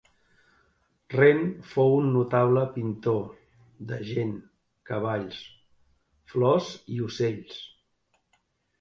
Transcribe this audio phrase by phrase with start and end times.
[1.15, 1.43] Ren
[1.73, 3.21] fou un notable pintor
[3.93, 4.35] de gent,
[4.91, 5.41] cavalls,
[6.35, 7.65] flors i ocells.